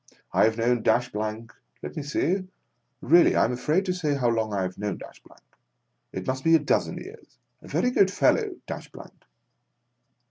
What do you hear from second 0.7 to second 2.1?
Dash Blank— let me